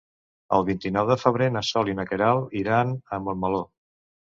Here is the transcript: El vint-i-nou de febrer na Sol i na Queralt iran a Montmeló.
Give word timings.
El 0.57 0.65
vint-i-nou 0.69 1.11
de 1.11 1.19
febrer 1.25 1.51
na 1.59 1.65
Sol 1.69 1.95
i 1.95 1.97
na 2.03 2.09
Queralt 2.15 2.59
iran 2.67 2.99
a 3.19 3.25
Montmeló. 3.29 3.67